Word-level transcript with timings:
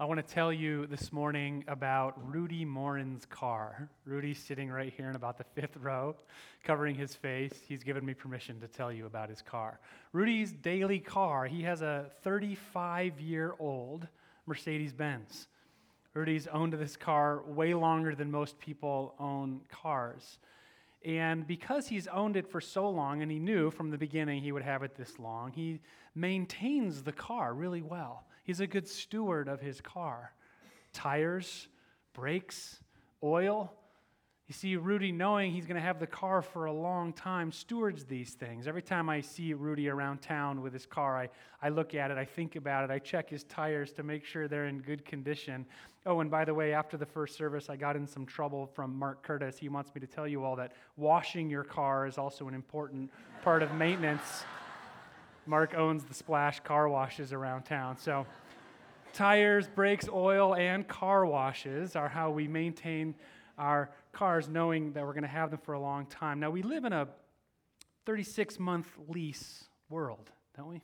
I 0.00 0.06
want 0.06 0.26
to 0.26 0.34
tell 0.34 0.50
you 0.50 0.86
this 0.86 1.12
morning 1.12 1.62
about 1.68 2.14
Rudy 2.32 2.64
Morin's 2.64 3.26
car. 3.26 3.90
Rudy's 4.06 4.38
sitting 4.38 4.70
right 4.70 4.90
here 4.90 5.10
in 5.10 5.14
about 5.14 5.36
the 5.36 5.44
fifth 5.44 5.76
row, 5.76 6.16
covering 6.64 6.94
his 6.94 7.14
face. 7.14 7.52
He's 7.68 7.84
given 7.84 8.06
me 8.06 8.14
permission 8.14 8.58
to 8.60 8.66
tell 8.66 8.90
you 8.90 9.04
about 9.04 9.28
his 9.28 9.42
car. 9.42 9.78
Rudy's 10.14 10.52
daily 10.52 11.00
car, 11.00 11.44
he 11.44 11.64
has 11.64 11.82
a 11.82 12.06
35 12.22 13.20
year 13.20 13.52
old 13.58 14.08
Mercedes 14.46 14.94
Benz. 14.94 15.48
Rudy's 16.14 16.46
owned 16.46 16.72
this 16.72 16.96
car 16.96 17.42
way 17.42 17.74
longer 17.74 18.14
than 18.14 18.30
most 18.30 18.58
people 18.58 19.14
own 19.20 19.60
cars. 19.70 20.38
And 21.04 21.46
because 21.46 21.88
he's 21.88 22.06
owned 22.06 22.36
it 22.36 22.50
for 22.50 22.62
so 22.62 22.88
long, 22.88 23.20
and 23.20 23.30
he 23.30 23.38
knew 23.38 23.70
from 23.70 23.90
the 23.90 23.98
beginning 23.98 24.40
he 24.42 24.52
would 24.52 24.62
have 24.62 24.82
it 24.82 24.94
this 24.96 25.18
long, 25.18 25.52
he 25.52 25.80
maintains 26.14 27.02
the 27.02 27.12
car 27.12 27.52
really 27.52 27.82
well. 27.82 28.24
He's 28.50 28.58
a 28.58 28.66
good 28.66 28.88
steward 28.88 29.46
of 29.46 29.60
his 29.60 29.80
car. 29.80 30.32
Tires, 30.92 31.68
brakes, 32.14 32.80
oil. 33.22 33.72
You 34.48 34.54
see, 34.54 34.74
Rudy, 34.74 35.12
knowing 35.12 35.52
he's 35.52 35.66
going 35.66 35.76
to 35.76 35.80
have 35.80 36.00
the 36.00 36.08
car 36.08 36.42
for 36.42 36.64
a 36.64 36.72
long 36.72 37.12
time, 37.12 37.52
stewards 37.52 38.06
these 38.06 38.30
things. 38.30 38.66
Every 38.66 38.82
time 38.82 39.08
I 39.08 39.20
see 39.20 39.54
Rudy 39.54 39.88
around 39.88 40.20
town 40.20 40.62
with 40.62 40.72
his 40.72 40.84
car, 40.84 41.16
I, 41.16 41.28
I 41.62 41.68
look 41.68 41.94
at 41.94 42.10
it, 42.10 42.18
I 42.18 42.24
think 42.24 42.56
about 42.56 42.82
it, 42.82 42.90
I 42.90 42.98
check 42.98 43.30
his 43.30 43.44
tires 43.44 43.92
to 43.92 44.02
make 44.02 44.24
sure 44.24 44.48
they're 44.48 44.66
in 44.66 44.80
good 44.80 45.04
condition. 45.04 45.64
Oh, 46.04 46.18
and 46.18 46.28
by 46.28 46.44
the 46.44 46.52
way, 46.52 46.72
after 46.72 46.96
the 46.96 47.06
first 47.06 47.36
service, 47.36 47.70
I 47.70 47.76
got 47.76 47.94
in 47.94 48.04
some 48.04 48.26
trouble 48.26 48.66
from 48.66 48.98
Mark 48.98 49.22
Curtis. 49.22 49.58
He 49.58 49.68
wants 49.68 49.94
me 49.94 50.00
to 50.00 50.08
tell 50.08 50.26
you 50.26 50.42
all 50.42 50.56
that 50.56 50.72
washing 50.96 51.48
your 51.48 51.62
car 51.62 52.04
is 52.08 52.18
also 52.18 52.48
an 52.48 52.54
important 52.54 53.12
part 53.42 53.62
of 53.62 53.72
maintenance. 53.76 54.42
Mark 55.50 55.74
owns 55.74 56.04
the 56.04 56.14
Splash 56.14 56.60
car 56.60 56.88
washes 56.88 57.32
around 57.32 57.64
town. 57.64 57.98
So, 57.98 58.24
tires, 59.12 59.66
brakes, 59.66 60.08
oil, 60.08 60.54
and 60.54 60.86
car 60.86 61.26
washes 61.26 61.96
are 61.96 62.08
how 62.08 62.30
we 62.30 62.46
maintain 62.46 63.16
our 63.58 63.90
cars, 64.12 64.48
knowing 64.48 64.92
that 64.92 65.04
we're 65.04 65.12
going 65.12 65.24
to 65.24 65.28
have 65.28 65.50
them 65.50 65.58
for 65.64 65.72
a 65.72 65.80
long 65.80 66.06
time. 66.06 66.38
Now, 66.38 66.50
we 66.50 66.62
live 66.62 66.84
in 66.84 66.92
a 66.92 67.08
36 68.06 68.60
month 68.60 68.86
lease 69.08 69.64
world, 69.88 70.30
don't 70.56 70.68
we? 70.68 70.82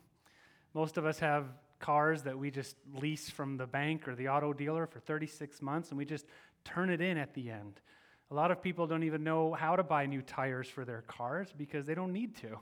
Most 0.73 0.97
of 0.97 1.05
us 1.05 1.17
have 1.19 1.45
cars 1.79 2.23
that 2.23 2.37
we 2.37 2.51
just 2.51 2.75
lease 2.93 3.29
from 3.29 3.55
the 3.55 3.67
bank 3.67 4.05
or 4.05 4.15
the 4.15 4.27
auto 4.27 4.51
dealer 4.51 4.85
for 4.85 4.99
36 4.99 5.61
months 5.61 5.89
and 5.89 5.97
we 5.97 6.03
just 6.03 6.25
turn 6.65 6.89
it 6.89 6.99
in 6.99 7.17
at 7.17 7.33
the 7.33 7.49
end. 7.49 7.79
A 8.31 8.33
lot 8.33 8.51
of 8.51 8.61
people 8.61 8.85
don't 8.85 9.03
even 9.03 9.23
know 9.23 9.53
how 9.53 9.77
to 9.77 9.83
buy 9.83 10.05
new 10.07 10.21
tires 10.21 10.67
for 10.67 10.83
their 10.83 11.03
cars 11.03 11.53
because 11.57 11.85
they 11.85 11.95
don't 11.95 12.11
need 12.11 12.35
to. 12.37 12.59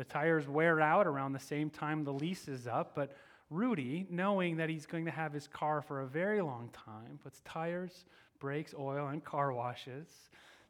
The 0.00 0.04
tires 0.04 0.48
wear 0.48 0.80
out 0.80 1.06
around 1.06 1.34
the 1.34 1.38
same 1.38 1.68
time 1.68 2.04
the 2.04 2.12
lease 2.14 2.48
is 2.48 2.66
up, 2.66 2.94
but 2.94 3.14
Rudy, 3.50 4.06
knowing 4.08 4.56
that 4.56 4.70
he's 4.70 4.86
going 4.86 5.04
to 5.04 5.10
have 5.10 5.30
his 5.30 5.46
car 5.46 5.82
for 5.82 6.00
a 6.00 6.06
very 6.06 6.40
long 6.40 6.70
time, 6.72 7.18
puts 7.22 7.42
tires, 7.44 8.06
brakes, 8.38 8.74
oil, 8.78 9.08
and 9.08 9.22
car 9.22 9.52
washes 9.52 10.08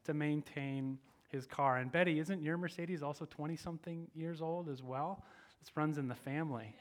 to 0.03 0.15
maintain 0.15 0.99
his 1.29 1.47
car. 1.47 1.77
And 1.77 1.93
Betty, 1.93 2.19
isn't 2.19 2.43
your 2.43 2.57
Mercedes 2.57 3.05
also 3.05 3.25
20 3.25 3.55
something 3.55 4.09
years 4.17 4.43
old 4.43 4.69
as 4.69 4.83
well? 4.83 5.23
This 5.61 5.77
runs 5.77 5.97
in 5.97 6.09
the 6.09 6.17
family. 6.17 6.75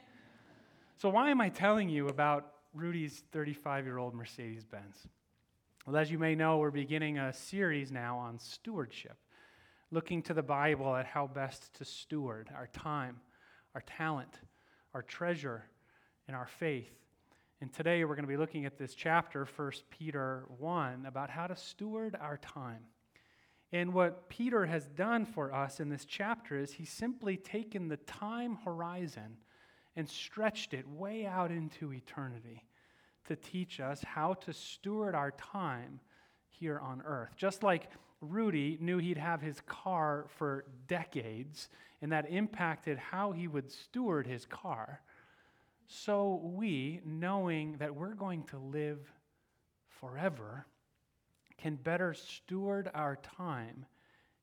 So, 0.97 1.09
why 1.09 1.29
am 1.29 1.41
I 1.41 1.49
telling 1.49 1.87
you 1.87 2.07
about 2.07 2.51
Rudy's 2.73 3.25
35 3.31 3.85
year 3.85 3.99
old 3.99 4.15
Mercedes 4.15 4.65
Benz? 4.65 5.07
Well, 5.85 5.97
as 5.97 6.09
you 6.09 6.17
may 6.17 6.33
know, 6.33 6.57
we're 6.57 6.71
beginning 6.71 7.19
a 7.19 7.31
series 7.31 7.91
now 7.91 8.17
on 8.17 8.39
stewardship 8.39 9.17
looking 9.91 10.21
to 10.21 10.33
the 10.33 10.43
Bible 10.43 10.95
at 10.95 11.05
how 11.05 11.25
best 11.25 11.73
to 11.75 11.85
steward 11.85 12.49
our 12.55 12.67
time, 12.67 13.19
our 13.73 13.81
talent, 13.81 14.39
our 14.93 15.01
treasure, 15.01 15.63
and 16.27 16.35
our 16.35 16.47
faith. 16.47 16.93
And 17.59 17.73
today 17.73 18.05
we're 18.05 18.15
going 18.15 18.25
to 18.25 18.29
be 18.29 18.37
looking 18.37 18.65
at 18.65 18.77
this 18.77 18.93
chapter, 18.93 19.47
1 19.55 19.71
Peter 19.89 20.45
1, 20.59 21.05
about 21.07 21.29
how 21.29 21.47
to 21.47 21.55
steward 21.55 22.15
our 22.21 22.37
time. 22.37 22.83
And 23.71 23.93
what 23.93 24.29
Peter 24.29 24.65
has 24.65 24.87
done 24.87 25.25
for 25.25 25.53
us 25.53 25.79
in 25.79 25.89
this 25.89 26.05
chapter 26.05 26.57
is 26.57 26.73
he's 26.73 26.91
simply 26.91 27.35
taken 27.35 27.87
the 27.87 27.97
time 27.97 28.59
horizon 28.63 29.37
and 29.95 30.07
stretched 30.07 30.73
it 30.73 30.87
way 30.87 31.25
out 31.25 31.51
into 31.51 31.93
eternity 31.93 32.63
to 33.25 33.35
teach 33.35 33.79
us 33.79 34.03
how 34.03 34.33
to 34.33 34.53
steward 34.53 35.15
our 35.15 35.31
time 35.31 35.99
here 36.47 36.79
on 36.79 37.01
earth. 37.05 37.31
Just 37.35 37.63
like 37.63 37.89
Rudy 38.21 38.77
knew 38.81 38.97
he'd 38.97 39.17
have 39.17 39.41
his 39.41 39.61
car 39.61 40.25
for 40.37 40.65
decades, 40.87 41.69
and 42.01 42.11
that 42.11 42.29
impacted 42.29 42.97
how 42.97 43.31
he 43.31 43.47
would 43.47 43.71
steward 43.71 44.27
his 44.27 44.45
car. 44.45 45.01
So 45.87 46.41
we, 46.43 47.01
knowing 47.05 47.77
that 47.77 47.95
we're 47.95 48.13
going 48.13 48.43
to 48.45 48.57
live 48.57 48.99
forever, 49.87 50.65
can 51.57 51.75
better 51.75 52.13
steward 52.13 52.89
our 52.93 53.15
time 53.17 53.85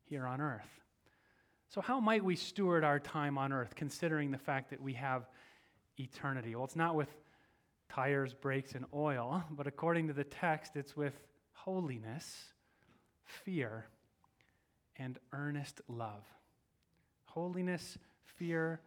here 0.05 0.27
on 0.27 0.41
earth. 0.41 0.69
So, 1.69 1.81
how 1.81 2.01
might 2.01 2.25
we 2.25 2.37
steward 2.37 2.85
our 2.85 3.01
time 3.01 3.39
on 3.39 3.53
earth, 3.53 3.75
considering 3.75 4.31
the 4.31 4.39
fact 4.39 4.71
that 4.71 4.81
we 4.81 4.93
have 4.95 5.29
eternity? 5.99 6.55
Well, 6.55 6.65
it's 6.65 6.77
not 6.77 6.95
with 6.95 7.09
tires, 7.89 8.35
brakes, 8.35 8.75
and 8.75 8.85
oil, 8.95 9.43
but 9.51 9.67
according 9.67 10.09
to 10.09 10.13
the 10.13 10.25
text, 10.25 10.77
it's 10.77 10.97
with 10.97 11.15
holiness 11.53 12.53
fear, 13.27 13.87
and 14.99 15.19
earnest 15.33 15.81
love. 15.89 16.25
Holiness, 17.27 17.99
fear, 18.25 18.81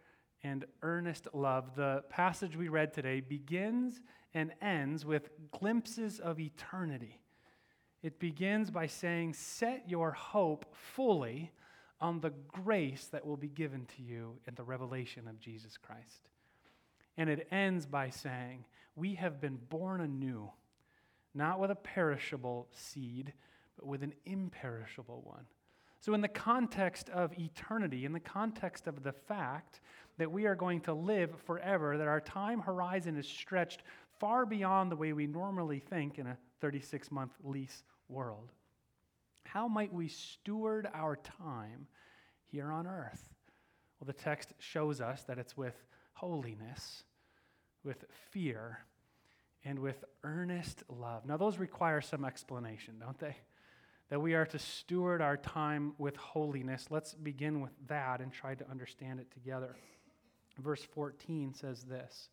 and 0.43 0.65
earnest 0.81 1.27
love. 1.33 1.75
The 1.75 2.03
passage 2.09 2.55
we 2.55 2.69
read 2.69 2.93
today 2.93 3.19
begins 3.19 4.01
and 4.33 4.51
ends 4.61 5.05
with 5.05 5.29
glimpses 5.51 6.19
of 6.19 6.39
eternity. 6.39 7.19
It 8.01 8.19
begins 8.19 8.71
by 8.71 8.87
saying, 8.87 9.33
Set 9.33 9.89
your 9.89 10.11
hope 10.11 10.65
fully 10.73 11.51
on 11.99 12.21
the 12.21 12.31
grace 12.47 13.07
that 13.11 13.25
will 13.25 13.37
be 13.37 13.49
given 13.49 13.85
to 13.97 14.01
you 14.01 14.37
in 14.47 14.55
the 14.55 14.63
revelation 14.63 15.27
of 15.27 15.39
Jesus 15.39 15.77
Christ. 15.77 16.29
And 17.17 17.29
it 17.29 17.47
ends 17.51 17.85
by 17.85 18.09
saying, 18.09 18.65
We 18.95 19.15
have 19.15 19.41
been 19.41 19.59
born 19.69 19.99
anew, 19.99 20.49
not 21.33 21.59
with 21.59 21.71
a 21.71 21.75
perishable 21.75 22.69
seed 22.71 23.33
but 23.79 23.87
with 23.87 24.03
an 24.03 24.13
imperishable 24.25 25.21
one. 25.23 25.45
So, 26.01 26.13
in 26.13 26.21
the 26.21 26.27
context 26.27 27.09
of 27.09 27.37
eternity, 27.37 28.05
in 28.05 28.13
the 28.13 28.19
context 28.19 28.87
of 28.87 29.03
the 29.03 29.11
fact 29.11 29.81
that 30.17 30.31
we 30.31 30.45
are 30.45 30.55
going 30.55 30.81
to 30.81 30.93
live 30.93 31.31
forever, 31.45 31.97
that 31.97 32.07
our 32.07 32.21
time 32.21 32.59
horizon 32.59 33.17
is 33.17 33.27
stretched 33.27 33.83
far 34.19 34.45
beyond 34.45 34.91
the 34.91 34.95
way 34.95 35.13
we 35.13 35.27
normally 35.27 35.79
think 35.79 36.19
in 36.19 36.27
a 36.27 36.37
36 36.61 37.11
month 37.11 37.31
lease 37.43 37.83
world, 38.07 38.51
how 39.43 39.67
might 39.67 39.93
we 39.93 40.07
steward 40.07 40.87
our 40.93 41.15
time 41.15 41.87
here 42.45 42.71
on 42.71 42.85
earth? 42.85 43.29
Well, 43.99 44.07
the 44.07 44.13
text 44.13 44.53
shows 44.59 45.01
us 45.01 45.23
that 45.23 45.37
it's 45.37 45.57
with 45.57 45.75
holiness, 46.13 47.03
with 47.83 48.05
fear, 48.31 48.79
and 49.65 49.79
with 49.79 50.03
earnest 50.23 50.83
love. 50.89 51.25
Now, 51.25 51.37
those 51.37 51.57
require 51.57 52.01
some 52.01 52.23
explanation, 52.23 52.95
don't 52.99 53.19
they? 53.19 53.35
That 54.09 54.19
we 54.19 54.33
are 54.33 54.45
to 54.45 54.59
steward 54.59 55.21
our 55.21 55.37
time 55.37 55.93
with 55.97 56.15
holiness. 56.15 56.87
Let's 56.89 57.13
begin 57.13 57.61
with 57.61 57.71
that 57.87 58.21
and 58.21 58.31
try 58.31 58.55
to 58.55 58.69
understand 58.69 59.19
it 59.19 59.31
together. 59.31 59.75
Verse 60.57 60.83
14 60.83 61.53
says 61.53 61.83
this 61.83 62.29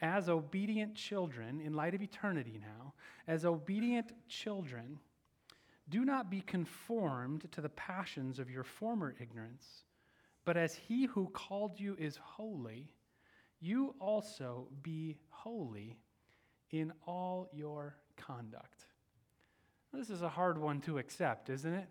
As 0.00 0.28
obedient 0.28 0.94
children, 0.94 1.60
in 1.60 1.74
light 1.74 1.94
of 1.94 2.02
eternity 2.02 2.58
now, 2.60 2.94
as 3.28 3.44
obedient 3.44 4.12
children, 4.28 4.98
do 5.88 6.04
not 6.04 6.30
be 6.30 6.40
conformed 6.40 7.50
to 7.52 7.60
the 7.60 7.68
passions 7.68 8.38
of 8.38 8.50
your 8.50 8.64
former 8.64 9.14
ignorance, 9.20 9.84
but 10.46 10.56
as 10.56 10.74
he 10.74 11.04
who 11.06 11.28
called 11.28 11.78
you 11.78 11.94
is 11.98 12.16
holy, 12.16 12.90
you 13.60 13.94
also 14.00 14.68
be 14.82 15.18
holy 15.28 15.98
in 16.70 16.92
all 17.06 17.48
your 17.52 17.96
conduct. 18.16 18.86
This 19.96 20.10
is 20.10 20.22
a 20.22 20.28
hard 20.28 20.58
one 20.58 20.80
to 20.82 20.98
accept, 20.98 21.48
isn't 21.50 21.72
it? 21.72 21.86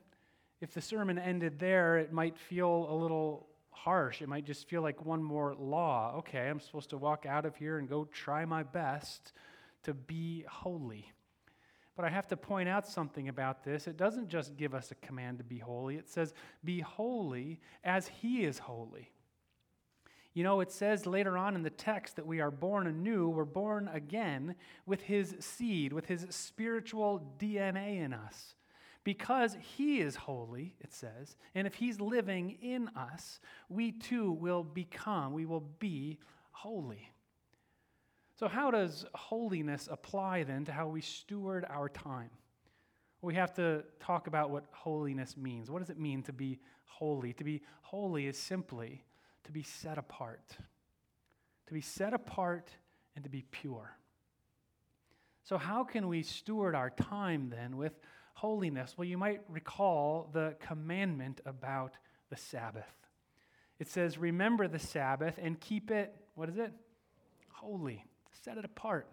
If 0.60 0.74
the 0.74 0.82
sermon 0.82 1.18
ended 1.18 1.58
there, 1.58 1.98
it 1.98 2.12
might 2.12 2.38
feel 2.38 2.88
a 2.90 2.94
little 2.96 3.48
harsh. 3.70 4.22
It 4.22 4.28
might 4.28 4.46
just 4.46 4.68
feel 4.68 4.82
like 4.82 5.06
one 5.06 5.24
more 5.24 5.56
law. 5.56 6.16
Okay, 6.18 6.50
I'm 6.50 6.60
supposed 6.60 6.90
to 6.90 6.98
walk 6.98 7.26
out 7.26 7.46
of 7.46 7.56
here 7.56 7.78
and 7.78 7.88
go 7.88 8.04
try 8.06 8.44
my 8.44 8.64
best 8.64 9.32
to 9.84 9.94
be 9.94 10.44
holy. 10.50 11.14
But 11.96 12.04
I 12.04 12.10
have 12.10 12.28
to 12.28 12.38
point 12.38 12.68
out 12.68 12.88
something 12.88 13.30
about 13.30 13.64
this. 13.64 13.88
It 13.88 13.96
doesn't 13.96 14.28
just 14.28 14.58
give 14.58 14.74
us 14.74 14.92
a 14.92 14.96
command 14.96 15.38
to 15.38 15.46
be 15.46 15.60
holy, 15.60 15.96
it 15.96 16.10
says, 16.10 16.34
Be 16.64 16.82
holy 16.82 17.62
as 17.86 18.08
He 18.08 18.44
is 18.44 18.60
holy. 18.60 19.13
You 20.34 20.44
know, 20.44 20.62
it 20.62 20.72
says 20.72 21.06
later 21.06 21.38
on 21.38 21.56
in 21.56 21.62
the 21.62 21.70
text 21.70 22.16
that 22.16 22.26
we 22.26 22.42
are 22.42 22.50
born 22.50 22.88
anew, 22.88 23.30
we're 23.30 23.46
born 23.46 23.88
again 23.94 24.56
with 24.86 25.02
his 25.02 25.36
seed, 25.40 25.94
with 25.94 26.08
his 26.08 26.26
spiritual 26.30 27.36
DNA 27.38 28.04
in 28.04 28.14
us. 28.14 28.56
Because 29.04 29.58
he 29.60 30.00
is 30.00 30.16
holy, 30.16 30.76
it 30.80 30.94
says, 30.94 31.36
and 31.54 31.68
if 31.68 31.76
he's 31.76 32.00
living 32.00 32.58
in 32.62 32.88
us, 32.96 33.40
we 33.70 33.92
too 33.92 34.32
will 34.32 34.64
become, 34.64 35.34
we 35.34 35.46
will 35.46 35.70
be 35.80 36.18
holy. 36.52 37.12
So, 38.40 38.48
how 38.48 38.72
does 38.72 39.06
holiness 39.14 39.88
apply 39.92 40.44
then 40.44 40.66
to 40.66 40.72
how 40.72 40.88
we 40.88 41.02
steward 41.02 41.66
our 41.70 41.90
time? 41.90 42.30
We 43.22 43.36
have 43.36 43.54
to 43.56 43.84
talk 44.00 44.28
about 44.28 44.50
what 44.50 44.66
holiness 44.72 45.38
means. 45.38 45.70
What 45.70 45.80
does 45.80 45.90
it 45.90 46.00
mean 46.00 46.24
to 46.24 46.34
be 46.34 46.60
holy? 46.86 47.34
To 47.34 47.44
be 47.44 47.62
holy 47.82 48.28
is 48.28 48.38
simply 48.38 49.04
to 49.46 49.52
be 49.52 49.64
set 49.64 49.98
apart, 49.98 50.58
to 51.68 51.74
be 51.74 51.82
set 51.82 52.14
apart 52.14 52.70
and 53.16 53.24
to 53.24 53.30
be 53.30 53.44
pure. 53.52 53.98
So, 55.44 55.58
how 55.58 55.84
can 55.84 56.08
we 56.08 56.24
steward 56.24 56.76
our 56.76 56.90
time 56.90 57.50
then 57.50 57.76
with 57.78 57.94
holiness? 58.34 58.96
Well, 58.98 59.08
you 59.08 59.18
might 59.18 59.42
recall 59.50 60.30
the 60.32 60.56
commandment 60.60 61.42
about 61.46 61.98
the 62.30 62.38
Sabbath. 62.38 62.90
It 63.80 63.90
says, 63.90 64.18
Remember 64.18 64.68
the 64.68 64.80
Sabbath 64.80 65.38
and 65.42 65.60
keep 65.60 65.92
it, 65.92 66.16
what 66.36 66.50
is 66.50 66.58
it? 66.58 66.72
Holy. 67.50 68.06
Set 68.44 68.58
it 68.58 68.66
apart. 68.66 69.08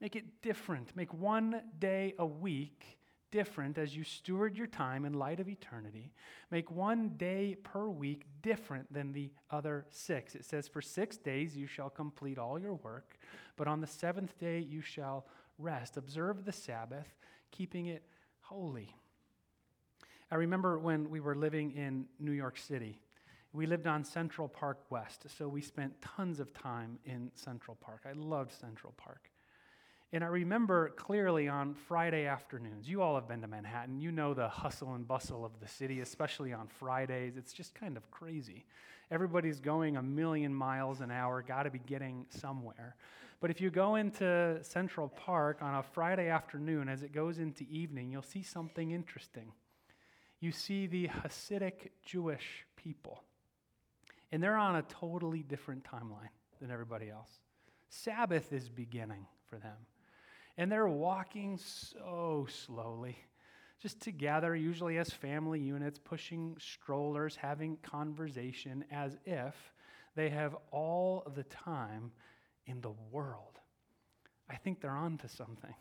Make 0.00 0.16
it 0.16 0.42
different. 0.42 0.94
Make 0.96 1.12
one 1.12 1.62
day 1.78 2.14
a 2.18 2.26
week 2.26 2.98
different 3.34 3.78
as 3.78 3.96
you 3.96 4.04
steward 4.04 4.56
your 4.56 4.68
time 4.68 5.04
in 5.04 5.12
light 5.12 5.40
of 5.40 5.48
eternity. 5.48 6.12
Make 6.52 6.70
one 6.70 7.14
day 7.16 7.56
per 7.64 7.88
week 7.88 8.26
different 8.42 8.92
than 8.92 9.10
the 9.10 9.32
other 9.50 9.86
six. 9.90 10.36
It 10.36 10.44
says, 10.44 10.68
For 10.68 10.80
six 10.80 11.16
days 11.16 11.56
you 11.56 11.66
shall 11.66 11.90
complete 11.90 12.38
all 12.38 12.60
your 12.60 12.74
work, 12.74 13.18
but 13.56 13.66
on 13.66 13.80
the 13.80 13.88
seventh 13.88 14.38
day 14.38 14.60
you 14.60 14.82
shall 14.82 15.26
rest. 15.58 15.96
Observe 15.96 16.44
the 16.44 16.52
Sabbath, 16.52 17.08
keeping 17.50 17.86
it 17.86 18.04
holy. 18.38 18.94
I 20.30 20.36
remember 20.36 20.78
when 20.78 21.10
we 21.10 21.18
were 21.18 21.34
living 21.34 21.72
in 21.72 22.06
New 22.20 22.30
York 22.30 22.56
City. 22.56 23.00
We 23.52 23.66
lived 23.66 23.88
on 23.88 24.04
Central 24.04 24.46
Park 24.46 24.78
West, 24.90 25.26
so 25.36 25.48
we 25.48 25.60
spent 25.60 26.00
tons 26.00 26.38
of 26.38 26.54
time 26.54 27.00
in 27.04 27.32
Central 27.34 27.76
Park. 27.80 28.02
I 28.08 28.12
loved 28.12 28.52
Central 28.52 28.94
Park. 28.96 29.28
And 30.14 30.22
I 30.22 30.28
remember 30.28 30.90
clearly 30.90 31.48
on 31.48 31.74
Friday 31.74 32.26
afternoons, 32.26 32.88
you 32.88 33.02
all 33.02 33.16
have 33.16 33.26
been 33.26 33.40
to 33.40 33.48
Manhattan, 33.48 34.00
you 34.00 34.12
know 34.12 34.32
the 34.32 34.48
hustle 34.48 34.94
and 34.94 35.08
bustle 35.08 35.44
of 35.44 35.58
the 35.58 35.66
city, 35.66 35.98
especially 36.02 36.52
on 36.52 36.68
Fridays. 36.68 37.36
It's 37.36 37.52
just 37.52 37.74
kind 37.74 37.96
of 37.96 38.08
crazy. 38.12 38.64
Everybody's 39.10 39.58
going 39.58 39.96
a 39.96 40.02
million 40.04 40.54
miles 40.54 41.00
an 41.00 41.10
hour, 41.10 41.42
got 41.42 41.64
to 41.64 41.70
be 41.72 41.80
getting 41.80 42.26
somewhere. 42.28 42.94
But 43.40 43.50
if 43.50 43.60
you 43.60 43.70
go 43.70 43.96
into 43.96 44.62
Central 44.62 45.08
Park 45.08 45.58
on 45.60 45.74
a 45.74 45.82
Friday 45.82 46.28
afternoon, 46.28 46.88
as 46.88 47.02
it 47.02 47.12
goes 47.12 47.40
into 47.40 47.64
evening, 47.68 48.12
you'll 48.12 48.22
see 48.22 48.44
something 48.44 48.92
interesting. 48.92 49.50
You 50.38 50.52
see 50.52 50.86
the 50.86 51.08
Hasidic 51.08 51.88
Jewish 52.06 52.64
people, 52.76 53.24
and 54.30 54.40
they're 54.40 54.56
on 54.56 54.76
a 54.76 54.82
totally 54.82 55.42
different 55.42 55.82
timeline 55.82 56.30
than 56.60 56.70
everybody 56.70 57.10
else. 57.10 57.40
Sabbath 57.88 58.52
is 58.52 58.68
beginning 58.68 59.26
for 59.50 59.56
them. 59.56 59.74
And 60.56 60.70
they're 60.70 60.88
walking 60.88 61.58
so 61.58 62.46
slowly, 62.48 63.18
just 63.80 64.00
together, 64.00 64.54
usually 64.54 64.98
as 64.98 65.10
family 65.10 65.60
units, 65.60 65.98
pushing 65.98 66.56
strollers, 66.60 67.36
having 67.36 67.76
conversation 67.78 68.84
as 68.90 69.16
if 69.24 69.54
they 70.14 70.30
have 70.30 70.56
all 70.70 71.26
the 71.34 71.42
time 71.44 72.12
in 72.66 72.80
the 72.80 72.94
world. 73.10 73.58
I 74.48 74.56
think 74.56 74.80
they're 74.80 74.90
on 74.90 75.18
to 75.18 75.28
something. 75.28 75.74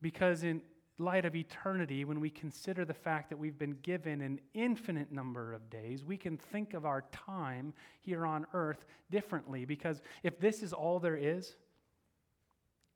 Because 0.00 0.44
in 0.44 0.62
light 0.98 1.24
of 1.24 1.34
eternity, 1.34 2.04
when 2.04 2.20
we 2.20 2.30
consider 2.30 2.84
the 2.84 2.94
fact 2.94 3.28
that 3.30 3.38
we've 3.38 3.58
been 3.58 3.76
given 3.82 4.20
an 4.20 4.40
infinite 4.54 5.10
number 5.12 5.52
of 5.52 5.68
days, 5.70 6.04
we 6.04 6.16
can 6.16 6.36
think 6.36 6.74
of 6.74 6.84
our 6.84 7.02
time 7.12 7.72
here 8.00 8.26
on 8.26 8.46
earth 8.52 8.84
differently. 9.10 9.64
Because 9.64 10.00
if 10.22 10.38
this 10.38 10.62
is 10.62 10.72
all 10.72 11.00
there 11.00 11.16
is, 11.16 11.56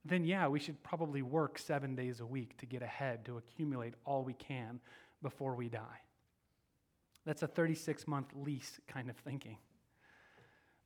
then 0.04 0.25
yeah, 0.25 0.49
we 0.49 0.58
should 0.58 0.82
probably 0.82 1.22
work 1.22 1.58
seven 1.58 1.94
days 1.94 2.20
a 2.20 2.26
week 2.26 2.56
to 2.58 2.66
get 2.66 2.82
ahead, 2.82 3.25
to 3.26 3.37
accumulate 3.38 3.94
all 4.04 4.25
we 4.25 4.34
can 4.34 4.81
before 5.22 5.54
we 5.54 5.69
die. 5.69 6.00
That's 7.25 7.43
a 7.43 7.46
36 7.46 8.08
month 8.08 8.28
lease 8.34 8.81
kind 8.88 9.08
of 9.08 9.16
thinking. 9.16 9.58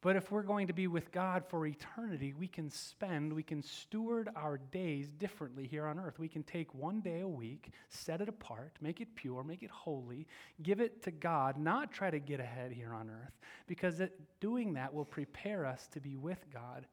But 0.02 0.14
if 0.14 0.30
we're 0.30 0.42
going 0.42 0.66
to 0.66 0.72
be 0.72 0.86
with 0.86 1.10
God 1.10 1.44
for 1.48 1.66
eternity, 1.66 2.34
we 2.38 2.46
can 2.46 2.70
spend, 2.70 3.32
we 3.32 3.42
can 3.42 3.62
steward 3.62 4.28
our 4.36 4.58
days 4.58 5.08
differently 5.08 5.66
here 5.66 5.86
on 5.86 5.98
earth. 5.98 6.18
We 6.18 6.28
can 6.28 6.42
take 6.42 6.72
one 6.74 7.00
day 7.00 7.22
a 7.22 7.28
week, 7.28 7.70
set 7.88 8.20
it 8.20 8.28
apart, 8.28 8.76
make 8.80 9.00
it 9.00 9.16
pure, 9.16 9.42
make 9.42 9.62
it 9.62 9.70
holy, 9.70 10.28
give 10.62 10.80
it 10.80 11.02
to 11.04 11.10
God, 11.10 11.56
not 11.56 11.92
try 11.92 12.10
to 12.10 12.20
get 12.20 12.38
ahead 12.38 12.70
here 12.70 12.92
on 12.94 13.10
earth, 13.10 13.32
because 13.66 13.98
it, 13.98 14.12
doing 14.38 14.74
that 14.74 14.92
will 14.92 15.06
prepare 15.06 15.64
us 15.64 15.88
to 15.92 16.00
be 16.00 16.14
with 16.14 16.44
God 16.52 16.86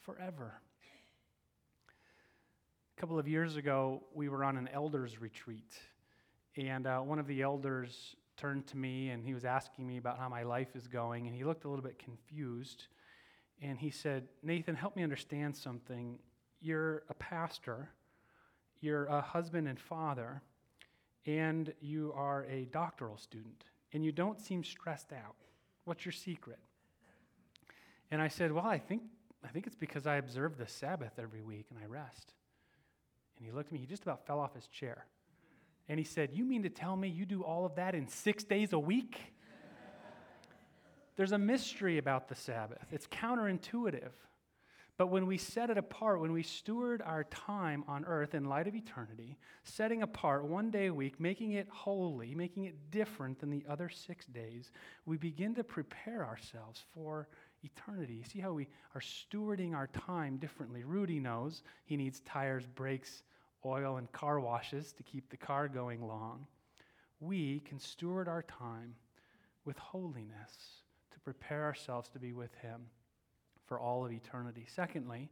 forever. 0.00 0.54
A 2.96 3.00
couple 3.00 3.18
of 3.18 3.28
years 3.28 3.56
ago, 3.56 4.02
we 4.14 4.30
were 4.30 4.42
on 4.42 4.56
an 4.56 4.70
elders 4.72 5.20
retreat, 5.20 5.78
and 6.56 6.86
uh, 6.86 7.00
one 7.00 7.18
of 7.18 7.26
the 7.26 7.42
elders 7.42 8.16
turned 8.38 8.66
to 8.68 8.78
me 8.78 9.10
and 9.10 9.22
he 9.22 9.34
was 9.34 9.44
asking 9.44 9.86
me 9.86 9.98
about 9.98 10.18
how 10.18 10.30
my 10.30 10.44
life 10.44 10.74
is 10.74 10.88
going, 10.88 11.26
and 11.26 11.36
he 11.36 11.44
looked 11.44 11.66
a 11.66 11.68
little 11.68 11.84
bit 11.84 11.98
confused. 11.98 12.86
And 13.60 13.78
he 13.78 13.90
said, 13.90 14.28
Nathan, 14.42 14.74
help 14.74 14.96
me 14.96 15.02
understand 15.02 15.54
something. 15.54 16.18
You're 16.62 17.02
a 17.10 17.14
pastor, 17.14 17.90
you're 18.80 19.04
a 19.04 19.20
husband 19.20 19.68
and 19.68 19.78
father, 19.78 20.40
and 21.26 21.74
you 21.82 22.14
are 22.16 22.46
a 22.46 22.64
doctoral 22.72 23.18
student, 23.18 23.64
and 23.92 24.06
you 24.06 24.10
don't 24.10 24.40
seem 24.40 24.64
stressed 24.64 25.12
out. 25.12 25.36
What's 25.84 26.06
your 26.06 26.12
secret? 26.12 26.60
And 28.10 28.22
I 28.22 28.28
said, 28.28 28.52
Well, 28.52 28.64
I 28.64 28.78
think, 28.78 29.02
I 29.44 29.48
think 29.48 29.66
it's 29.66 29.76
because 29.76 30.06
I 30.06 30.16
observe 30.16 30.56
the 30.56 30.66
Sabbath 30.66 31.18
every 31.18 31.42
week 31.42 31.66
and 31.68 31.78
I 31.78 31.86
rest. 31.86 32.32
And 33.38 33.46
he 33.46 33.52
looked 33.52 33.68
at 33.68 33.72
me, 33.72 33.78
he 33.78 33.86
just 33.86 34.02
about 34.02 34.26
fell 34.26 34.40
off 34.40 34.54
his 34.54 34.66
chair. 34.68 35.06
And 35.88 35.98
he 35.98 36.04
said, 36.04 36.30
You 36.32 36.44
mean 36.44 36.62
to 36.64 36.70
tell 36.70 36.96
me 36.96 37.08
you 37.08 37.24
do 37.24 37.42
all 37.42 37.64
of 37.64 37.76
that 37.76 37.94
in 37.94 38.08
six 38.08 38.44
days 38.44 38.72
a 38.72 38.78
week? 38.78 39.18
There's 41.16 41.32
a 41.32 41.38
mystery 41.38 41.96
about 41.96 42.28
the 42.28 42.34
Sabbath, 42.34 42.86
it's 42.92 43.06
counterintuitive. 43.06 44.12
But 44.98 45.08
when 45.08 45.26
we 45.26 45.36
set 45.36 45.68
it 45.68 45.76
apart, 45.76 46.20
when 46.20 46.32
we 46.32 46.42
steward 46.42 47.02
our 47.02 47.24
time 47.24 47.84
on 47.86 48.06
earth 48.06 48.34
in 48.34 48.46
light 48.46 48.66
of 48.66 48.74
eternity, 48.74 49.36
setting 49.62 50.02
apart 50.02 50.46
one 50.46 50.70
day 50.70 50.86
a 50.86 50.94
week, 50.94 51.20
making 51.20 51.52
it 51.52 51.68
holy, 51.70 52.34
making 52.34 52.64
it 52.64 52.90
different 52.90 53.38
than 53.38 53.50
the 53.50 53.64
other 53.68 53.90
six 53.90 54.24
days, 54.24 54.72
we 55.04 55.18
begin 55.18 55.54
to 55.56 55.64
prepare 55.64 56.24
ourselves 56.24 56.82
for 56.94 57.28
eternity. 57.66 58.14
You 58.14 58.24
See 58.24 58.40
how 58.40 58.52
we 58.52 58.68
are 58.94 59.00
stewarding 59.00 59.74
our 59.74 59.88
time 59.88 60.36
differently. 60.38 60.84
Rudy 60.84 61.20
knows 61.20 61.62
he 61.84 61.96
needs 61.96 62.20
tires, 62.20 62.66
brakes, 62.66 63.22
oil, 63.64 63.96
and 63.96 64.10
car 64.12 64.40
washes 64.40 64.92
to 64.92 65.02
keep 65.02 65.28
the 65.28 65.36
car 65.36 65.68
going 65.68 66.06
long. 66.06 66.46
We 67.20 67.60
can 67.60 67.78
steward 67.78 68.28
our 68.28 68.42
time 68.42 68.94
with 69.64 69.78
holiness 69.78 70.82
to 71.12 71.20
prepare 71.20 71.64
ourselves 71.64 72.08
to 72.10 72.18
be 72.18 72.32
with 72.32 72.54
him 72.56 72.82
for 73.66 73.80
all 73.80 74.04
of 74.04 74.12
eternity. 74.12 74.66
Secondly, 74.68 75.28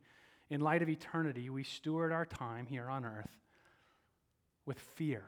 in 0.50 0.60
light 0.60 0.82
of 0.82 0.88
eternity, 0.88 1.50
we 1.50 1.62
steward 1.62 2.12
our 2.12 2.26
time 2.26 2.66
here 2.66 2.88
on 2.88 3.04
earth 3.04 3.30
with 4.66 4.78
fear. 4.78 5.24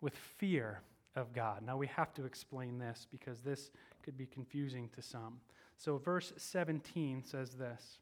With 0.00 0.14
fear 0.14 0.80
of 1.14 1.32
God. 1.32 1.62
Now, 1.64 1.76
we 1.76 1.86
have 1.88 2.12
to 2.14 2.24
explain 2.24 2.78
this 2.78 3.06
because 3.10 3.40
this 3.40 3.70
could 4.02 4.16
be 4.16 4.26
confusing 4.26 4.90
to 4.94 5.02
some. 5.02 5.40
So, 5.76 5.98
verse 5.98 6.32
17 6.36 7.22
says 7.24 7.50
this 7.52 7.98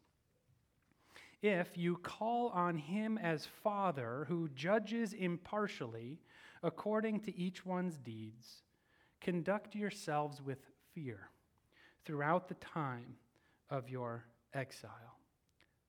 If 1.43 1.77
you 1.77 1.97
call 1.97 2.49
on 2.51 2.77
him 2.77 3.19
as 3.19 3.47
Father 3.63 4.27
who 4.29 4.49
judges 4.55 5.13
impartially 5.13 6.21
according 6.63 7.21
to 7.21 7.37
each 7.37 7.67
one's 7.67 7.99
deeds, 7.99 8.63
conduct 9.21 9.75
yourselves 9.75 10.41
with 10.41 10.59
fear 10.95 11.29
throughout 12.05 12.49
the 12.49 12.55
time 12.55 13.17
of 13.71 13.91
your 13.91 14.25
exile. 14.53 15.19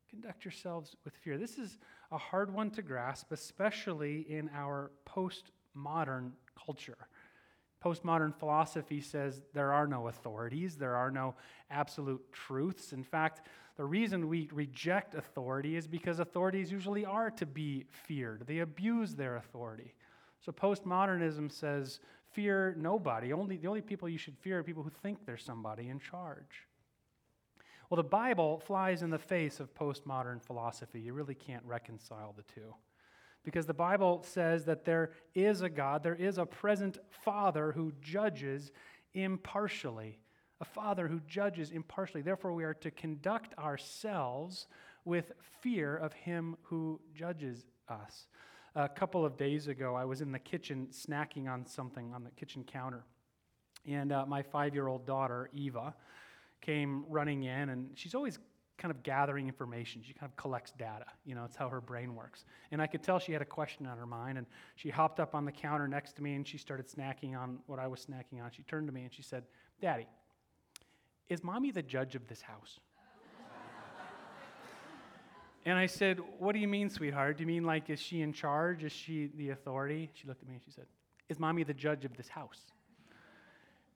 Conduct 0.09 0.45
yourselves 0.45 0.95
with 1.03 1.15
fear. 1.17 1.37
This 1.37 1.57
is 1.57 1.77
a 2.11 2.17
hard 2.17 2.53
one 2.53 2.71
to 2.71 2.81
grasp, 2.81 3.31
especially 3.31 4.25
in 4.29 4.49
our 4.55 4.91
postmodern 5.05 6.31
culture. 6.63 7.07
Postmodern 7.85 8.33
philosophy 8.33 8.99
says 8.99 9.43
there 9.53 9.71
are 9.71 9.85
no 9.85 10.07
authorities, 10.07 10.75
there 10.75 10.95
are 10.95 11.11
no 11.11 11.35
absolute 11.69 12.21
truths. 12.31 12.93
In 12.93 13.03
fact, 13.03 13.47
the 13.77 13.85
reason 13.85 14.27
we 14.27 14.49
reject 14.51 15.13
authority 15.13 15.75
is 15.75 15.85
because 15.85 16.17
authorities 16.17 16.71
usually 16.71 17.05
are 17.05 17.29
to 17.31 17.45
be 17.45 17.85
feared, 17.91 18.45
they 18.47 18.59
abuse 18.59 19.13
their 19.13 19.35
authority. 19.35 19.93
So 20.41 20.51
postmodernism 20.51 21.51
says 21.51 21.99
fear 22.31 22.75
nobody. 22.77 23.31
Only, 23.31 23.57
the 23.57 23.67
only 23.67 23.81
people 23.81 24.09
you 24.09 24.17
should 24.17 24.37
fear 24.39 24.59
are 24.59 24.63
people 24.63 24.83
who 24.83 24.91
think 25.03 25.25
there's 25.25 25.43
somebody 25.43 25.89
in 25.89 25.99
charge. 25.99 26.67
Well, 27.89 27.97
the 27.97 28.03
Bible 28.03 28.59
flies 28.65 29.03
in 29.03 29.11
the 29.11 29.19
face 29.19 29.59
of 29.59 29.75
postmodern 29.75 30.41
philosophy. 30.41 31.01
You 31.01 31.13
really 31.13 31.35
can't 31.35 31.63
reconcile 31.63 32.33
the 32.35 32.43
two 32.43 32.73
because 33.45 33.65
the 33.65 33.73
Bible 33.73 34.23
says 34.27 34.65
that 34.65 34.83
there 34.83 35.11
is 35.33 35.61
a 35.61 35.69
God, 35.69 36.03
there 36.03 36.15
is 36.15 36.37
a 36.37 36.45
present 36.45 36.97
Father 37.23 37.71
who 37.71 37.93
judges 38.01 38.71
impartially 39.13 40.19
a 40.61 40.65
father 40.65 41.07
who 41.07 41.19
judges 41.27 41.71
impartially. 41.71 42.21
Therefore, 42.21 42.53
we 42.53 42.63
are 42.63 42.73
to 42.75 42.91
conduct 42.91 43.57
ourselves 43.59 44.67
with 45.03 45.31
fear 45.61 45.95
of 45.95 46.13
him 46.13 46.55
who 46.63 46.99
judges 47.13 47.65
us. 47.89 48.27
A 48.75 48.89
couple 48.89 49.25
of 49.25 49.37
days 49.37 49.67
ago, 49.67 49.95
I 49.95 50.05
was 50.05 50.21
in 50.21 50.31
the 50.31 50.39
kitchen 50.39 50.87
snacking 50.91 51.49
on 51.49 51.65
something 51.65 52.13
on 52.13 52.23
the 52.23 52.31
kitchen 52.31 52.63
counter. 52.63 53.03
And 53.87 54.11
uh, 54.11 54.25
my 54.25 54.41
five 54.41 54.73
year 54.73 54.87
old 54.87 55.05
daughter, 55.05 55.49
Eva, 55.53 55.93
came 56.61 57.05
running 57.09 57.43
in, 57.43 57.69
and 57.69 57.89
she's 57.93 58.15
always 58.15 58.39
kind 58.77 58.91
of 58.91 59.03
gathering 59.03 59.47
information. 59.47 60.01
She 60.05 60.13
kind 60.13 60.29
of 60.29 60.35
collects 60.35 60.71
data. 60.77 61.05
You 61.25 61.35
know, 61.35 61.45
it's 61.45 61.55
how 61.55 61.69
her 61.69 61.81
brain 61.81 62.15
works. 62.15 62.45
And 62.71 62.81
I 62.81 62.87
could 62.87 63.03
tell 63.03 63.19
she 63.19 63.31
had 63.31 63.41
a 63.41 63.45
question 63.45 63.85
on 63.85 63.97
her 63.97 64.05
mind, 64.05 64.37
and 64.37 64.47
she 64.75 64.89
hopped 64.89 65.19
up 65.19 65.33
on 65.33 65.45
the 65.45 65.51
counter 65.51 65.87
next 65.87 66.15
to 66.17 66.23
me 66.23 66.35
and 66.35 66.47
she 66.47 66.57
started 66.57 66.87
snacking 66.87 67.37
on 67.37 67.59
what 67.67 67.79
I 67.79 67.87
was 67.87 68.05
snacking 68.05 68.43
on. 68.43 68.51
She 68.51 68.63
turned 68.63 68.87
to 68.87 68.93
me 68.93 69.03
and 69.03 69.13
she 69.13 69.21
said, 69.21 69.43
Daddy, 69.81 70.07
is 71.29 71.43
mommy 71.43 71.71
the 71.71 71.81
judge 71.81 72.15
of 72.15 72.27
this 72.27 72.41
house? 72.41 72.79
and 75.65 75.77
I 75.77 75.85
said, 75.85 76.19
What 76.37 76.53
do 76.53 76.59
you 76.59 76.67
mean, 76.67 76.89
sweetheart? 76.89 77.37
Do 77.37 77.43
you 77.43 77.47
mean 77.47 77.63
like, 77.63 77.89
is 77.89 77.99
she 77.99 78.21
in 78.21 78.33
charge? 78.33 78.83
Is 78.83 78.91
she 78.91 79.31
the 79.35 79.49
authority? 79.49 80.11
She 80.13 80.27
looked 80.27 80.41
at 80.41 80.47
me 80.47 80.55
and 80.55 80.63
she 80.63 80.71
said, 80.71 80.85
Is 81.29 81.39
mommy 81.39 81.63
the 81.63 81.73
judge 81.73 82.05
of 82.05 82.15
this 82.15 82.27
house? 82.27 82.61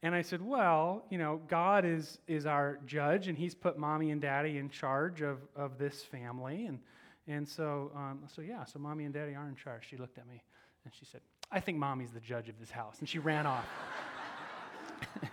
And 0.01 0.15
I 0.15 0.21
said, 0.21 0.41
Well, 0.41 1.03
you 1.09 1.17
know, 1.17 1.41
God 1.47 1.83
is, 1.85 2.19
is 2.27 2.45
our 2.45 2.79
judge, 2.85 3.27
and 3.27 3.37
He's 3.37 3.53
put 3.55 3.77
mommy 3.77 4.11
and 4.11 4.21
daddy 4.21 4.57
in 4.57 4.69
charge 4.69 5.21
of, 5.21 5.39
of 5.55 5.77
this 5.77 6.03
family. 6.03 6.65
And, 6.65 6.79
and 7.27 7.47
so, 7.47 7.91
um, 7.95 8.19
so, 8.33 8.41
yeah, 8.41 8.63
so 8.65 8.79
mommy 8.79 9.05
and 9.05 9.13
daddy 9.13 9.35
are 9.35 9.47
in 9.47 9.55
charge. 9.55 9.87
She 9.89 9.97
looked 9.97 10.17
at 10.17 10.27
me 10.27 10.41
and 10.85 10.93
she 10.93 11.05
said, 11.05 11.21
I 11.51 11.59
think 11.59 11.77
mommy's 11.77 12.11
the 12.11 12.19
judge 12.19 12.47
of 12.49 12.59
this 12.59 12.71
house. 12.71 12.99
And 12.99 13.09
she 13.09 13.19
ran 13.19 13.45
off. 13.45 13.65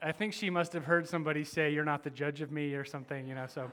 I 0.00 0.12
think 0.12 0.32
she 0.32 0.48
must 0.48 0.72
have 0.72 0.84
heard 0.84 1.08
somebody 1.08 1.44
say, 1.44 1.72
You're 1.72 1.84
not 1.84 2.04
the 2.04 2.10
judge 2.10 2.40
of 2.40 2.50
me, 2.50 2.74
or 2.74 2.84
something, 2.84 3.26
you 3.26 3.34
know. 3.34 3.46
So, 3.48 3.70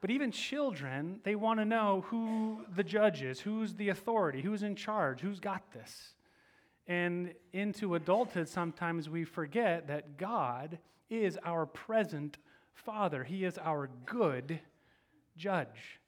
but 0.00 0.10
even 0.10 0.32
children, 0.32 1.20
they 1.22 1.34
want 1.34 1.60
to 1.60 1.64
know 1.64 2.04
who 2.08 2.64
the 2.74 2.82
judge 2.82 3.22
is, 3.22 3.38
who's 3.40 3.74
the 3.74 3.90
authority, 3.90 4.40
who's 4.40 4.62
in 4.62 4.74
charge, 4.74 5.20
who's 5.20 5.38
got 5.38 5.62
this. 5.72 6.14
And 6.86 7.34
into 7.52 7.94
adulthood, 7.94 8.48
sometimes 8.48 9.08
we 9.08 9.24
forget 9.24 9.86
that 9.88 10.16
God 10.16 10.78
is 11.08 11.38
our 11.44 11.66
present 11.66 12.38
Father, 12.72 13.24
He 13.24 13.44
is 13.44 13.58
our 13.58 13.90
good 14.06 14.58
judge. 15.36 16.00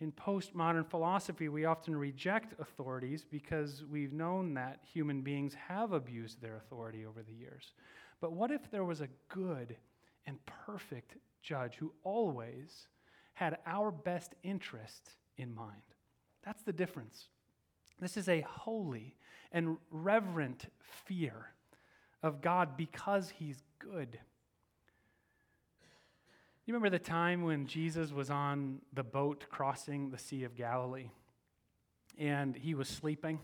In 0.00 0.12
postmodern 0.12 0.86
philosophy, 0.86 1.48
we 1.48 1.64
often 1.64 1.96
reject 1.96 2.58
authorities 2.60 3.24
because 3.28 3.84
we've 3.90 4.12
known 4.12 4.54
that 4.54 4.80
human 4.82 5.22
beings 5.22 5.54
have 5.54 5.92
abused 5.92 6.40
their 6.40 6.56
authority 6.56 7.04
over 7.04 7.22
the 7.22 7.32
years. 7.32 7.72
But 8.20 8.32
what 8.32 8.50
if 8.50 8.70
there 8.70 8.84
was 8.84 9.00
a 9.00 9.08
good 9.28 9.76
and 10.26 10.38
perfect 10.46 11.16
judge 11.42 11.74
who 11.76 11.92
always 12.04 12.86
had 13.34 13.58
our 13.66 13.90
best 13.90 14.34
interest 14.44 15.10
in 15.36 15.52
mind? 15.52 15.82
That's 16.44 16.62
the 16.62 16.72
difference. 16.72 17.28
This 18.00 18.16
is 18.16 18.28
a 18.28 18.42
holy 18.42 19.16
and 19.52 19.76
reverent 19.90 20.66
fear 21.06 21.52
of 22.22 22.40
God 22.40 22.76
because 22.76 23.30
he's 23.30 23.62
good. 23.78 24.18
You 26.66 26.74
remember 26.74 26.90
the 26.90 27.02
time 27.02 27.42
when 27.42 27.66
Jesus 27.66 28.12
was 28.12 28.28
on 28.28 28.80
the 28.92 29.02
boat 29.02 29.46
crossing 29.48 30.10
the 30.10 30.18
Sea 30.18 30.44
of 30.44 30.54
Galilee 30.54 31.10
and 32.18 32.54
he 32.54 32.74
was 32.74 32.88
sleeping? 32.88 33.40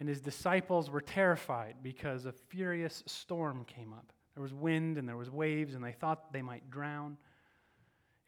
And 0.00 0.08
his 0.08 0.20
disciples 0.20 0.90
were 0.90 1.00
terrified 1.00 1.76
because 1.82 2.24
a 2.24 2.32
furious 2.32 3.02
storm 3.06 3.64
came 3.64 3.92
up. 3.92 4.12
There 4.34 4.42
was 4.42 4.54
wind 4.54 4.98
and 4.98 5.06
there 5.06 5.16
was 5.16 5.30
waves, 5.30 5.74
and 5.74 5.84
they 5.84 5.92
thought 5.92 6.32
they 6.32 6.42
might 6.42 6.70
drown. 6.70 7.18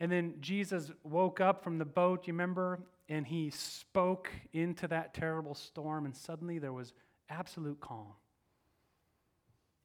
And 0.00 0.10
then 0.10 0.34
Jesus 0.40 0.90
woke 1.02 1.40
up 1.40 1.62
from 1.62 1.78
the 1.78 1.84
boat, 1.84 2.26
you 2.26 2.32
remember, 2.32 2.80
and 3.08 3.26
he 3.26 3.50
spoke 3.50 4.30
into 4.52 4.88
that 4.88 5.14
terrible 5.14 5.54
storm, 5.54 6.04
and 6.04 6.16
suddenly 6.16 6.58
there 6.58 6.72
was 6.72 6.92
absolute 7.28 7.80
calm. 7.80 8.12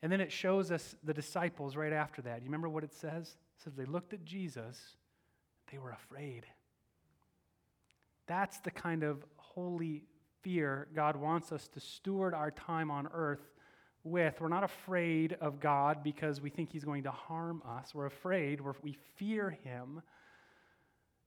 And 0.01 0.12
then 0.12 0.22
it 0.22 0.32
shows 0.32 0.72
us 0.72 0.96
the 1.04 1.13
disciples 1.13 1.75
right 1.75 1.94
after 1.94 2.22
that. 2.24 2.42
You 2.42 2.46
remember 2.46 2.70
what 2.70 2.84
it 2.84 2.94
says? 2.94 3.28
It 3.58 3.63
says 3.63 3.74
they 3.75 3.86
looked 3.86 4.13
at 4.13 4.24
Jesus, 4.24 4.96
they 5.72 5.78
were 5.78 5.92
afraid. 5.92 6.46
That's 8.25 8.60
the 8.60 8.72
kind 8.72 9.04
of 9.04 9.25
holy 9.36 10.04
fear 10.42 10.88
God 10.96 11.16
wants 11.16 11.51
us 11.51 11.68
to 11.70 11.80
steward 11.80 12.34
our 12.34 12.51
time 12.51 12.89
on 12.89 13.08
earth 13.13 13.51
with. 14.03 14.39
We're 14.39 14.50
not 14.50 14.63
afraid 14.63 15.38
of 15.41 15.60
God 15.60 16.03
because 16.03 16.41
we 16.41 16.50
think 16.50 16.72
He's 16.72 16.84
going 16.84 17.03
to 17.03 17.12
harm 17.12 17.62
us. 17.68 17.94
We're 17.94 18.06
afraid, 18.06 18.62
we're, 18.62 18.74
we 18.82 18.98
fear 19.15 19.50
Him 19.50 20.01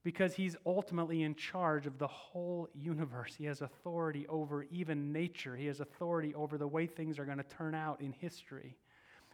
because 0.04 0.34
He's 0.34 0.56
ultimately 0.66 1.22
in 1.22 1.34
charge 1.34 1.86
of 1.86 1.98
the 1.98 2.06
whole 2.06 2.68
universe. 2.74 3.34
He 3.36 3.44
has 3.44 3.60
authority 3.60 4.26
over 4.28 4.66
even 4.70 5.12
nature, 5.12 5.56
He 5.56 5.66
has 5.66 5.80
authority 5.80 6.34
over 6.34 6.58
the 6.58 6.68
way 6.68 6.86
things 6.86 7.18
are 7.18 7.24
going 7.24 7.38
to 7.38 7.44
turn 7.44 7.74
out 7.74 8.00
in 8.00 8.12
history. 8.12 8.76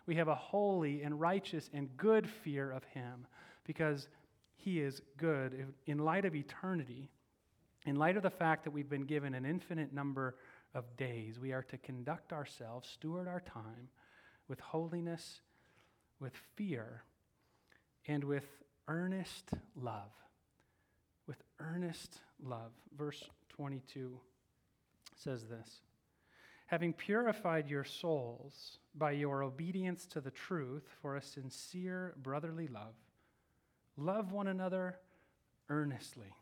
We 0.06 0.16
have 0.16 0.28
a 0.28 0.34
holy 0.34 1.02
and 1.02 1.20
righteous 1.20 1.68
and 1.74 1.94
good 1.96 2.28
fear 2.28 2.70
of 2.70 2.84
Him 2.84 3.26
because 3.64 4.08
He 4.56 4.80
is 4.80 5.02
good. 5.16 5.66
In 5.86 5.98
light 5.98 6.24
of 6.24 6.34
eternity, 6.34 7.10
in 7.86 7.96
light 7.96 8.16
of 8.16 8.22
the 8.22 8.30
fact 8.30 8.64
that 8.64 8.70
we've 8.70 8.88
been 8.88 9.04
given 9.04 9.34
an 9.34 9.44
infinite 9.44 9.92
number 9.92 10.36
of 10.74 10.96
days, 10.96 11.38
we 11.38 11.52
are 11.52 11.62
to 11.64 11.78
conduct 11.78 12.32
ourselves, 12.32 12.88
steward 12.88 13.26
our 13.26 13.40
time 13.40 13.88
with 14.48 14.60
holiness, 14.60 15.40
with 16.20 16.32
fear, 16.56 17.02
and 18.06 18.24
with 18.24 18.46
earnest 18.86 19.50
love. 19.74 20.10
With 21.26 21.42
earnest 21.60 22.20
love. 22.42 22.72
Verse 22.96 23.22
22 23.50 24.18
says 25.16 25.44
this 25.46 25.80
Having 26.66 26.94
purified 26.94 27.68
your 27.68 27.84
souls 27.84 28.78
by 28.94 29.12
your 29.12 29.42
obedience 29.42 30.06
to 30.06 30.20
the 30.20 30.30
truth 30.30 30.84
for 31.00 31.16
a 31.16 31.22
sincere 31.22 32.14
brotherly 32.22 32.68
love, 32.68 32.94
love 33.96 34.32
one 34.32 34.48
another 34.48 34.98
earnestly 35.68 36.34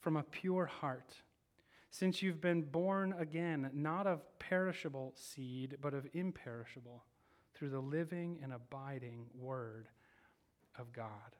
from 0.00 0.16
a 0.16 0.22
pure 0.22 0.66
heart, 0.66 1.12
since 1.90 2.22
you've 2.22 2.40
been 2.40 2.62
born 2.62 3.14
again, 3.18 3.70
not 3.72 4.06
of 4.06 4.20
perishable 4.38 5.12
seed, 5.16 5.76
but 5.80 5.94
of 5.94 6.06
imperishable, 6.12 7.04
through 7.54 7.70
the 7.70 7.80
living 7.80 8.38
and 8.42 8.52
abiding 8.52 9.26
Word 9.34 9.88
of 10.78 10.92
God. 10.92 11.36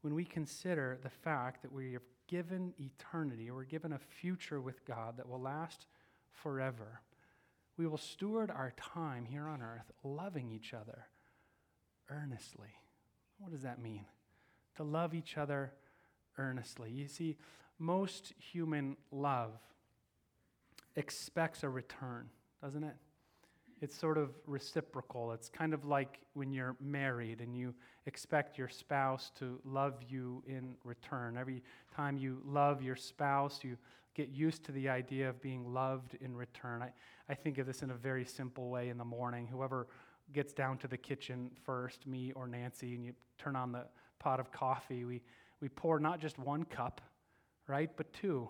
When 0.00 0.14
we 0.14 0.24
consider 0.24 0.98
the 1.02 1.10
fact 1.10 1.62
that 1.62 1.72
we 1.72 1.94
are 1.96 2.02
given 2.28 2.72
eternity, 2.78 3.50
we're 3.50 3.64
given 3.64 3.92
a 3.92 3.98
future 3.98 4.60
with 4.60 4.84
God 4.86 5.16
that 5.18 5.28
will 5.28 5.40
last 5.40 5.86
forever, 6.30 7.00
we 7.76 7.86
will 7.86 7.98
steward 7.98 8.50
our 8.50 8.72
time 8.76 9.26
here 9.26 9.46
on 9.46 9.62
earth 9.62 9.90
loving 10.04 10.50
each 10.50 10.72
other 10.72 11.06
earnestly. 12.08 12.68
What 13.38 13.52
does 13.52 13.62
that 13.62 13.80
mean? 13.80 14.04
To 14.76 14.84
love 14.84 15.14
each 15.14 15.36
other 15.36 15.72
earnestly. 16.38 16.90
You 16.90 17.08
see, 17.08 17.36
most 17.80 18.32
human 18.38 18.96
love 19.10 19.52
expects 20.96 21.64
a 21.64 21.68
return, 21.68 22.28
doesn't 22.62 22.84
it? 22.84 22.94
It's 23.80 23.96
sort 23.96 24.18
of 24.18 24.30
reciprocal. 24.46 25.32
It's 25.32 25.48
kind 25.48 25.72
of 25.72 25.86
like 25.86 26.18
when 26.34 26.52
you're 26.52 26.76
married 26.78 27.40
and 27.40 27.56
you 27.56 27.74
expect 28.04 28.58
your 28.58 28.68
spouse 28.68 29.32
to 29.38 29.58
love 29.64 29.94
you 30.06 30.42
in 30.46 30.76
return. 30.84 31.38
Every 31.38 31.62
time 31.96 32.18
you 32.18 32.42
love 32.44 32.82
your 32.82 32.96
spouse, 32.96 33.60
you 33.62 33.78
get 34.14 34.28
used 34.28 34.64
to 34.64 34.72
the 34.72 34.90
idea 34.90 35.30
of 35.30 35.40
being 35.40 35.72
loved 35.72 36.18
in 36.20 36.36
return. 36.36 36.82
I, 36.82 36.92
I 37.30 37.34
think 37.34 37.56
of 37.56 37.66
this 37.66 37.82
in 37.82 37.90
a 37.90 37.94
very 37.94 38.26
simple 38.26 38.68
way 38.68 38.90
in 38.90 38.98
the 38.98 39.04
morning. 39.04 39.46
Whoever 39.50 39.86
gets 40.34 40.52
down 40.52 40.76
to 40.78 40.88
the 40.88 40.98
kitchen 40.98 41.50
first, 41.64 42.06
me 42.06 42.32
or 42.36 42.46
Nancy, 42.46 42.94
and 42.94 43.04
you 43.04 43.14
turn 43.38 43.56
on 43.56 43.72
the 43.72 43.86
pot 44.18 44.38
of 44.38 44.52
coffee, 44.52 45.06
we 45.06 45.22
we 45.60 45.68
pour 45.68 46.00
not 46.00 46.20
just 46.20 46.38
one 46.38 46.64
cup, 46.64 47.00
right, 47.70 47.90
but 47.96 48.12
two. 48.12 48.48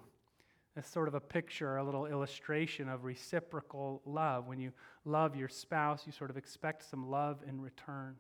It's 0.77 0.89
sort 0.89 1.09
of 1.09 1.15
a 1.15 1.21
picture, 1.21 1.77
a 1.77 1.85
little 1.85 2.07
illustration 2.07 2.89
of 2.89 3.05
reciprocal 3.05 4.03
love. 4.07 4.47
When 4.47 4.59
you 4.59 4.73
love 5.05 5.37
your 5.37 5.49
spouse, 5.49 6.07
you 6.07 6.13
sort 6.13 6.31
of 6.31 6.37
expect 6.37 6.89
some 6.89 7.11
love 7.11 7.41
in 7.47 7.61
return. 7.61 8.17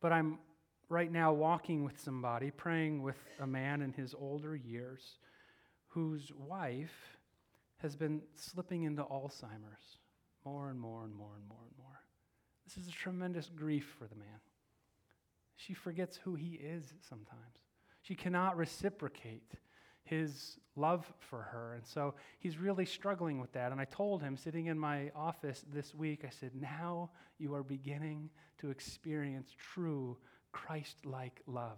But 0.00 0.12
I'm 0.12 0.38
right 0.88 1.10
now 1.10 1.32
walking 1.32 1.82
with 1.82 1.98
somebody, 1.98 2.50
praying 2.50 3.02
with 3.02 3.16
a 3.40 3.46
man 3.46 3.82
in 3.82 3.92
his 3.92 4.14
older 4.18 4.54
years 4.54 5.18
whose 5.88 6.30
wife 6.36 7.18
has 7.78 7.96
been 7.96 8.20
slipping 8.34 8.84
into 8.84 9.02
Alzheimer's 9.02 9.98
more 10.44 10.70
and 10.70 10.78
more 10.78 11.04
and 11.04 11.14
more 11.14 11.34
and 11.36 11.48
more 11.48 11.64
and 11.66 11.78
more. 11.78 12.00
This 12.66 12.76
is 12.76 12.88
a 12.88 12.92
tremendous 12.92 13.50
grief 13.54 13.94
for 13.98 14.06
the 14.06 14.14
man. 14.14 14.40
She 15.56 15.74
forgets 15.74 16.18
who 16.22 16.34
he 16.34 16.54
is 16.54 16.92
sometimes. 17.08 17.67
She 18.08 18.14
cannot 18.14 18.56
reciprocate 18.56 19.52
his 20.02 20.56
love 20.76 21.04
for 21.18 21.42
her. 21.42 21.74
And 21.74 21.86
so 21.86 22.14
he's 22.40 22.56
really 22.56 22.86
struggling 22.86 23.38
with 23.38 23.52
that. 23.52 23.70
And 23.70 23.78
I 23.78 23.84
told 23.84 24.22
him, 24.22 24.34
sitting 24.34 24.64
in 24.64 24.78
my 24.78 25.10
office 25.14 25.62
this 25.70 25.94
week, 25.94 26.24
I 26.26 26.30
said, 26.30 26.52
Now 26.54 27.10
you 27.36 27.54
are 27.54 27.62
beginning 27.62 28.30
to 28.60 28.70
experience 28.70 29.54
true 29.74 30.16
Christ 30.52 31.04
like 31.04 31.42
love. 31.46 31.76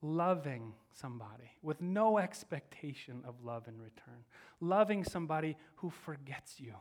Loving 0.00 0.74
somebody 0.92 1.50
with 1.60 1.80
no 1.80 2.18
expectation 2.18 3.24
of 3.26 3.42
love 3.42 3.66
in 3.66 3.78
return. 3.78 4.22
Loving 4.60 5.02
somebody 5.02 5.56
who 5.74 5.90
forgets 5.90 6.60
you. 6.60 6.74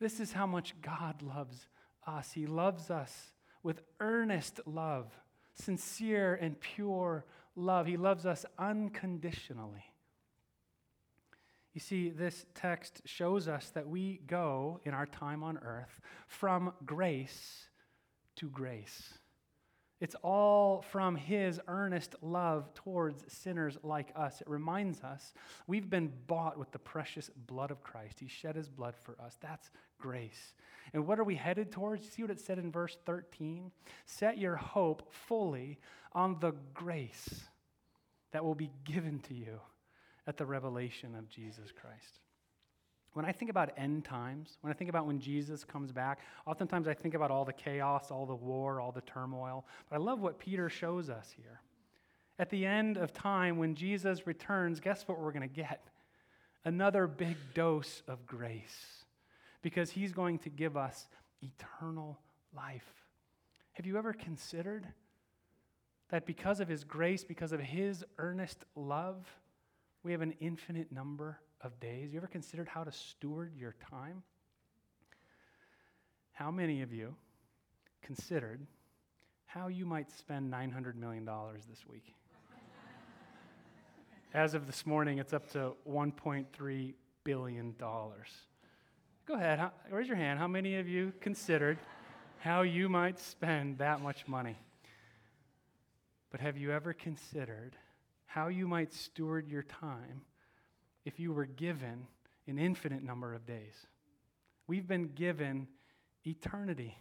This 0.00 0.20
is 0.20 0.32
how 0.32 0.46
much 0.46 0.74
God 0.80 1.20
loves 1.20 1.66
us. 2.06 2.32
He 2.32 2.46
loves 2.46 2.90
us 2.90 3.34
with 3.62 3.82
earnest 4.00 4.60
love, 4.64 5.12
sincere 5.54 6.34
and 6.34 6.58
pure 6.60 7.24
love. 7.56 7.86
He 7.86 7.96
loves 7.96 8.26
us 8.26 8.44
unconditionally. 8.58 9.84
You 11.72 11.80
see, 11.80 12.10
this 12.10 12.46
text 12.54 13.02
shows 13.04 13.48
us 13.48 13.70
that 13.70 13.88
we 13.88 14.20
go 14.26 14.80
in 14.84 14.94
our 14.94 15.06
time 15.06 15.42
on 15.42 15.58
earth 15.58 16.00
from 16.28 16.72
grace 16.84 17.68
to 18.36 18.48
grace. 18.48 19.14
It's 20.00 20.16
all 20.22 20.82
from 20.90 21.16
his 21.16 21.60
earnest 21.68 22.16
love 22.20 22.72
towards 22.74 23.24
sinners 23.32 23.78
like 23.82 24.12
us. 24.16 24.40
It 24.40 24.48
reminds 24.48 25.02
us 25.02 25.32
we've 25.66 25.88
been 25.88 26.12
bought 26.26 26.58
with 26.58 26.72
the 26.72 26.78
precious 26.78 27.30
blood 27.46 27.70
of 27.70 27.82
Christ. 27.82 28.18
He 28.20 28.28
shed 28.28 28.56
his 28.56 28.68
blood 28.68 28.94
for 28.96 29.16
us. 29.20 29.38
That's 29.40 29.70
grace. 29.98 30.54
And 30.92 31.06
what 31.06 31.18
are 31.18 31.24
we 31.24 31.36
headed 31.36 31.72
towards? 31.72 32.08
See 32.08 32.22
what 32.22 32.30
it 32.30 32.40
said 32.40 32.58
in 32.58 32.70
verse 32.72 32.98
13? 33.06 33.70
Set 34.04 34.36
your 34.36 34.56
hope 34.56 35.12
fully 35.12 35.78
on 36.12 36.38
the 36.40 36.52
grace 36.74 37.44
that 38.32 38.44
will 38.44 38.54
be 38.54 38.70
given 38.84 39.20
to 39.20 39.34
you 39.34 39.60
at 40.26 40.36
the 40.36 40.46
revelation 40.46 41.14
of 41.14 41.28
Jesus 41.28 41.70
Christ. 41.72 42.20
When 43.14 43.24
I 43.24 43.32
think 43.32 43.50
about 43.50 43.72
end 43.76 44.04
times, 44.04 44.58
when 44.60 44.72
I 44.72 44.74
think 44.74 44.90
about 44.90 45.06
when 45.06 45.20
Jesus 45.20 45.62
comes 45.64 45.92
back, 45.92 46.18
oftentimes 46.46 46.88
I 46.88 46.94
think 46.94 47.14
about 47.14 47.30
all 47.30 47.44
the 47.44 47.52
chaos, 47.52 48.10
all 48.10 48.26
the 48.26 48.34
war, 48.34 48.80
all 48.80 48.90
the 48.90 49.02
turmoil. 49.02 49.64
But 49.88 49.96
I 49.96 49.98
love 50.00 50.20
what 50.20 50.38
Peter 50.38 50.68
shows 50.68 51.08
us 51.08 51.32
here. 51.36 51.60
At 52.40 52.50
the 52.50 52.66
end 52.66 52.96
of 52.96 53.12
time, 53.12 53.58
when 53.58 53.76
Jesus 53.76 54.26
returns, 54.26 54.80
guess 54.80 55.06
what 55.06 55.20
we're 55.20 55.30
going 55.30 55.48
to 55.48 55.54
get? 55.54 55.86
Another 56.64 57.06
big 57.06 57.36
dose 57.54 58.02
of 58.08 58.26
grace. 58.26 59.04
Because 59.62 59.90
he's 59.90 60.12
going 60.12 60.40
to 60.40 60.50
give 60.50 60.76
us 60.76 61.06
eternal 61.40 62.18
life. 62.54 63.04
Have 63.74 63.86
you 63.86 63.96
ever 63.96 64.12
considered 64.12 64.86
that 66.10 66.26
because 66.26 66.58
of 66.58 66.66
his 66.66 66.82
grace, 66.82 67.22
because 67.22 67.52
of 67.52 67.60
his 67.60 68.04
earnest 68.18 68.64
love, 68.74 69.24
we 70.02 70.10
have 70.10 70.20
an 70.20 70.34
infinite 70.40 70.90
number 70.90 71.38
of 71.64 71.80
days. 71.80 72.12
You 72.12 72.18
ever 72.18 72.26
considered 72.26 72.68
how 72.68 72.84
to 72.84 72.92
steward 72.92 73.52
your 73.56 73.74
time? 73.90 74.22
How 76.32 76.50
many 76.50 76.82
of 76.82 76.92
you 76.92 77.14
considered 78.02 78.60
how 79.46 79.68
you 79.68 79.86
might 79.86 80.10
spend 80.10 80.52
$900 80.52 80.94
million 80.94 81.24
this 81.68 81.86
week? 81.88 82.14
As 84.34 84.54
of 84.54 84.66
this 84.66 84.84
morning, 84.84 85.18
it's 85.18 85.32
up 85.32 85.50
to 85.52 85.72
$1.3 85.88 86.94
billion. 87.24 87.74
Go 87.78 89.34
ahead, 89.34 89.58
how, 89.58 89.72
raise 89.90 90.06
your 90.06 90.16
hand. 90.16 90.38
How 90.38 90.48
many 90.48 90.76
of 90.76 90.86
you 90.86 91.12
considered 91.20 91.78
how 92.38 92.62
you 92.62 92.90
might 92.90 93.18
spend 93.18 93.78
that 93.78 94.02
much 94.02 94.28
money? 94.28 94.58
But 96.30 96.40
have 96.40 96.58
you 96.58 96.72
ever 96.72 96.92
considered 96.92 97.76
how 98.26 98.48
you 98.48 98.68
might 98.68 98.92
steward 98.92 99.48
your 99.48 99.62
time 99.62 100.22
if 101.04 101.20
you 101.20 101.32
were 101.32 101.46
given 101.46 102.06
an 102.46 102.58
infinite 102.58 103.02
number 103.02 103.34
of 103.34 103.46
days. 103.46 103.74
We've 104.66 104.86
been 104.86 105.08
given 105.14 105.68
eternity. 106.26 106.96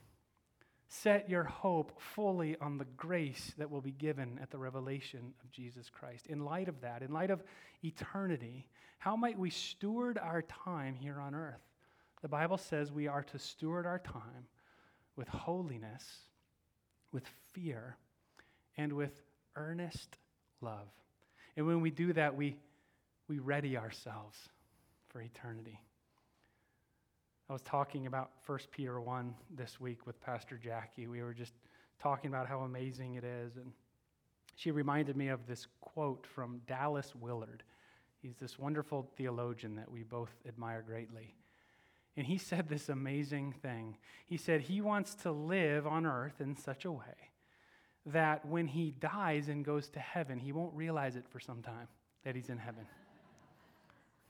Set 0.88 1.29
your 1.29 1.43
hope 1.43 2.00
fully 2.00 2.55
on 2.62 2.77
the 2.77 2.86
grace 2.98 3.53
that 3.57 3.72
will 3.72 3.81
be 3.81 3.91
given 3.91 4.39
at 4.41 4.51
the 4.51 4.57
revelation 4.57 5.33
of 5.44 5.51
Jesus 5.51 5.89
Christ. 5.89 6.27
In 6.27 6.46
light 6.46 6.68
of 6.68 6.81
that, 6.81 7.01
in 7.01 7.11
light 7.11 7.31
of 7.31 7.44
eternity, 7.83 8.68
how 9.00 9.16
might 9.16 9.39
we 9.39 9.50
steward 9.50 10.18
our 10.18 10.42
time 10.44 10.96
here 10.96 11.20
on 11.20 11.33
earth? 11.35 11.61
The 12.22 12.27
Bible 12.27 12.57
says 12.57 12.92
we 12.92 13.07
are 13.07 13.24
to 13.24 13.39
steward 13.39 13.85
our 13.85 14.00
time 14.00 14.48
with 15.16 15.27
holiness, 15.27 16.03
with 17.11 17.24
fear, 17.51 17.98
and 18.77 18.94
with 18.94 19.22
earnest 19.55 20.18
love. 20.61 20.87
And 21.55 21.68
when 21.68 21.81
we 21.81 21.92
do 21.92 22.13
that, 22.13 22.35
we 22.35 22.57
we 23.27 23.40
ready 23.40 23.77
ourselves 23.77 24.38
for 25.09 25.22
eternity. 25.22 25.79
I 27.50 27.53
was 27.53 27.62
talking 27.62 28.07
about 28.07 28.31
1 28.46 28.59
Peter 28.72 29.00
1 29.00 29.33
this 29.55 29.79
week 29.79 30.05
with 30.07 30.20
Pastor 30.22 30.57
Jackie. 30.57 31.07
We 31.07 31.22
were 31.22 31.33
just 31.33 31.53
talking 32.01 32.29
about 32.29 32.48
how 32.48 32.62
amazing 32.62 33.16
it 33.16 33.24
is. 33.24 33.55
And 33.57 33.72
she 34.55 34.72
reminded 34.72 35.16
me 35.16 35.29
of 35.29 35.46
this 35.46 35.68
quote 35.81 36.25
from 36.25 36.62
Dallas 36.68 37.14
Willard. 37.16 37.64
He's 38.22 38.36
this 38.38 38.57
wonderful 38.57 39.09
theologian 39.18 39.75
that 39.75 39.92
we 39.92 40.03
both 40.03 40.33
admire 40.48 40.81
greatly. 40.81 41.36
And 42.16 42.25
he 42.25 42.38
said 42.38 42.70
this 42.70 42.90
amazing 42.90 43.53
thing. 43.62 43.98
He 44.25 44.38
said 44.38 44.62
he 44.62 44.81
wants 44.81 45.16
to 45.16 45.31
live 45.31 45.88
on 45.88 46.05
earth 46.05 46.40
in 46.40 46.55
such 46.55 46.86
a 46.86 46.92
way 46.92 47.31
that 48.05 48.46
when 48.46 48.68
he 48.68 48.92
dies 48.92 49.48
and 49.48 49.64
goes 49.66 49.90
to 49.90 50.00
heaven, 50.00 50.40
he 50.40 50.51
won't 50.51 50.74
realize 50.74 51.16
it 51.16 51.25
for 51.29 51.40
some 51.40 51.62
time 51.62 51.88
that 52.24 52.36
he's 52.36 52.50
in 52.50 52.57
heaven. 52.57 52.86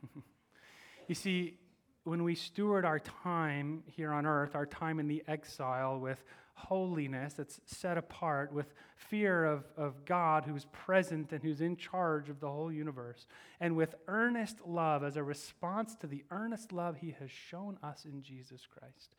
you 1.08 1.16
see, 1.16 1.58
when 2.04 2.24
we 2.24 2.36
steward 2.36 2.86
our 2.86 3.00
time 3.00 3.84
here 3.88 4.12
on 4.12 4.26
earth, 4.26 4.56
our 4.56 4.66
time 4.66 5.00
in 5.00 5.08
the 5.08 5.24
exile 5.28 6.00
with 6.00 6.24
holiness 6.56 7.34
that's 7.34 7.60
set 7.66 7.98
apart, 7.98 8.54
with 8.54 8.74
fear 8.96 9.46
of, 9.46 9.64
of 9.76 10.06
God 10.06 10.46
who's 10.46 10.66
present 10.72 11.32
and 11.32 11.42
who's 11.42 11.62
in 11.62 11.76
charge 11.76 12.30
of 12.30 12.40
the 12.40 12.50
whole 12.50 12.72
universe, 12.72 13.28
and 13.60 13.76
with 13.76 13.96
earnest 14.08 14.58
love 14.66 15.04
as 15.04 15.18
a 15.18 15.24
response 15.24 15.96
to 15.96 16.08
the 16.08 16.24
earnest 16.30 16.72
love 16.72 16.98
he 16.98 17.16
has 17.20 17.32
shown 17.32 17.78
us 17.84 18.06
in 18.06 18.22
Jesus 18.22 18.68
Christ, 18.68 19.16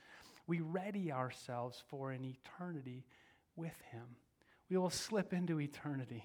we 0.46 0.60
ready 0.60 1.10
ourselves 1.10 1.82
for 1.88 2.12
an 2.12 2.24
eternity 2.24 3.04
with 3.56 3.80
him. 3.90 4.16
We 4.68 4.76
will 4.76 4.90
slip 4.90 5.32
into 5.32 5.60
eternity 5.60 6.24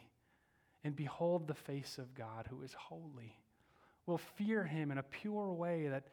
and 0.83 0.95
behold 0.95 1.47
the 1.47 1.53
face 1.53 1.97
of 1.97 2.13
God 2.13 2.47
who 2.49 2.61
is 2.61 2.73
holy 2.73 3.35
We'll 4.09 4.17
fear 4.17 4.63
him 4.63 4.89
in 4.89 4.97
a 4.97 5.03
pure 5.03 5.53
way 5.53 5.87
that, 5.89 6.05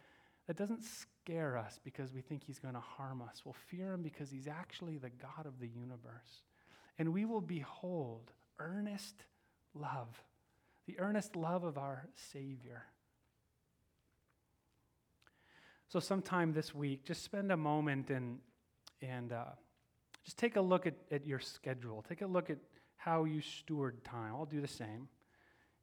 that 0.46 0.58
doesn't 0.58 0.82
scare 0.84 1.56
us 1.56 1.80
because 1.82 2.12
we 2.12 2.20
think 2.20 2.44
he's 2.44 2.58
going 2.58 2.74
to 2.74 2.80
harm 2.80 3.22
us. 3.22 3.40
We'll 3.42 3.56
fear 3.70 3.94
him 3.94 4.02
because 4.02 4.30
he's 4.30 4.46
actually 4.46 4.98
the 4.98 5.08
God 5.08 5.46
of 5.46 5.58
the 5.60 5.66
universe. 5.66 6.42
And 6.98 7.14
we 7.14 7.24
will 7.24 7.40
behold 7.40 8.30
earnest 8.58 9.24
love, 9.74 10.08
the 10.86 10.98
earnest 10.98 11.36
love 11.36 11.64
of 11.64 11.78
our 11.78 12.06
Savior. 12.32 12.84
So, 15.88 15.98
sometime 15.98 16.52
this 16.52 16.74
week, 16.74 17.02
just 17.06 17.24
spend 17.24 17.50
a 17.50 17.56
moment 17.56 18.10
and, 18.10 18.40
and 19.00 19.32
uh, 19.32 19.44
just 20.22 20.36
take 20.36 20.56
a 20.56 20.60
look 20.60 20.86
at, 20.86 20.96
at 21.10 21.26
your 21.26 21.40
schedule. 21.40 22.04
Take 22.06 22.20
a 22.20 22.26
look 22.26 22.50
at 22.50 22.58
how 22.96 23.24
you 23.24 23.40
steward 23.40 24.04
time. 24.04 24.34
I'll 24.34 24.44
do 24.44 24.60
the 24.60 24.68
same. 24.68 25.08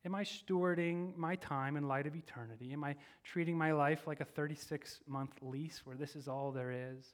Am 0.06 0.16
I 0.16 0.24
stewarding 0.24 1.16
my 1.16 1.36
time 1.38 1.78
in 1.78 1.88
light 1.88 2.08
of 2.08 2.16
eternity? 2.16 2.74
Am 2.74 2.84
I 2.84 2.96
treating 3.24 3.58
my 3.58 3.72
life 3.72 4.06
like 4.06 4.20
a 4.20 4.26
36 4.26 5.00
month 5.08 5.32
lease 5.42 5.82
where 5.86 5.96
this 5.96 6.16
is 6.16 6.28
all 6.28 6.52
there 6.52 6.72
is? 6.72 7.14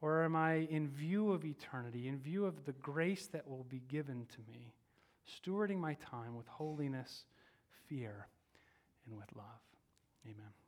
Or 0.00 0.24
am 0.24 0.34
I, 0.34 0.66
in 0.70 0.88
view 0.88 1.32
of 1.32 1.44
eternity, 1.44 2.08
in 2.08 2.18
view 2.18 2.44
of 2.44 2.64
the 2.64 2.72
grace 2.72 3.28
that 3.28 3.46
will 3.46 3.64
be 3.68 3.82
given 3.88 4.26
to 4.34 4.38
me, 4.50 4.74
stewarding 5.30 5.78
my 5.78 5.94
time 5.94 6.34
with 6.34 6.48
holiness, 6.48 7.24
fear, 7.88 8.26
and 9.06 9.16
with 9.16 9.28
love? 9.36 9.60
Amen. 10.24 10.61